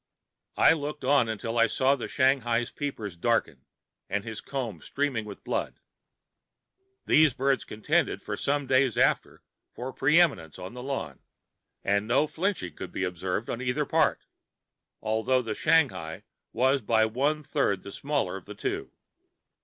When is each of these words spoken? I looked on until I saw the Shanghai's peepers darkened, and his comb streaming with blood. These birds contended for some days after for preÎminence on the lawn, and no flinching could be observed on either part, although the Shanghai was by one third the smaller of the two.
I 0.57 0.73
looked 0.73 1.03
on 1.03 1.29
until 1.29 1.59
I 1.59 1.67
saw 1.67 1.95
the 1.95 2.07
Shanghai's 2.07 2.71
peepers 2.71 3.15
darkened, 3.15 3.67
and 4.09 4.23
his 4.23 4.41
comb 4.41 4.81
streaming 4.81 5.25
with 5.25 5.43
blood. 5.43 5.79
These 7.05 7.35
birds 7.35 7.65
contended 7.65 8.19
for 8.19 8.35
some 8.35 8.65
days 8.65 8.97
after 8.97 9.43
for 9.75 9.93
preÎminence 9.93 10.57
on 10.57 10.73
the 10.73 10.81
lawn, 10.81 11.19
and 11.83 12.07
no 12.07 12.25
flinching 12.25 12.73
could 12.75 12.91
be 12.91 13.03
observed 13.03 13.47
on 13.47 13.61
either 13.61 13.85
part, 13.85 14.25
although 15.03 15.43
the 15.43 15.53
Shanghai 15.53 16.23
was 16.51 16.81
by 16.81 17.05
one 17.05 17.43
third 17.43 17.83
the 17.83 17.91
smaller 17.91 18.37
of 18.37 18.45
the 18.45 18.55
two. 18.55 18.91